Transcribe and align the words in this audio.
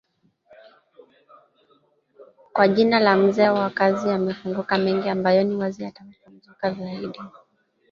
kwa 2.53 2.67
jina 2.67 2.99
la 2.99 3.15
Mzee 3.15 3.49
wa 3.49 3.69
Kazi 3.69 4.09
amefunguka 4.11 4.77
mengi 4.77 5.09
ambayo 5.09 5.43
ni 5.43 5.55
wazi 5.55 5.83
yatawapa 5.83 6.29
mzuka 6.29 6.71
zaidi 6.73 7.19